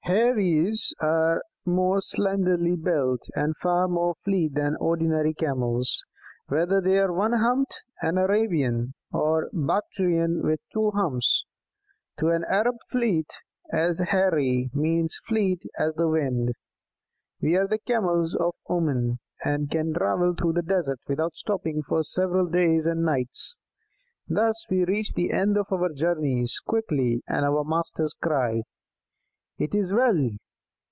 [0.05, 6.03] Heiries are more slenderly built and far more fleet than ordinary Camels,
[6.47, 11.45] whether they are one humped and Arabian, or Bactrian, with two humps.
[12.17, 13.29] To an Arab 'Fleet
[13.71, 16.55] as the Heirie' means 'fleet as the wind.'
[17.39, 22.03] We are the Camels of Oman, and can travel through the desert without stopping for
[22.03, 23.55] several days and nights.
[24.27, 28.63] Thus we reach the end of our journeys quickly, and our masters cry:
[29.59, 30.31] 'It is well!'